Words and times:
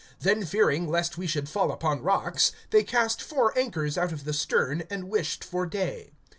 (29)Then 0.19 0.47
fearing 0.47 0.87
lest 0.89 1.15
we 1.19 1.27
should 1.27 1.47
fall 1.47 1.71
upon 1.71 2.01
rocks, 2.01 2.51
they 2.71 2.83
cast 2.83 3.21
four 3.21 3.55
anchors 3.55 3.99
out 3.99 4.11
of 4.11 4.23
the 4.23 4.33
stern, 4.33 4.81
and 4.89 5.09
wished 5.11 5.43
for 5.43 5.67
day. 5.67 6.09